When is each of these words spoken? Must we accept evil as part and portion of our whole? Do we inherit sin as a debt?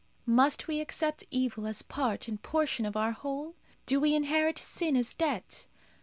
Must 0.25 0.65
we 0.67 0.79
accept 0.79 1.25
evil 1.29 1.67
as 1.67 1.83
part 1.83 2.27
and 2.27 2.41
portion 2.41 2.87
of 2.87 2.97
our 2.97 3.11
whole? 3.11 3.53
Do 3.85 3.99
we 3.99 4.15
inherit 4.15 4.57
sin 4.57 4.97
as 4.97 5.13
a 5.13 5.15
debt? 5.17 5.67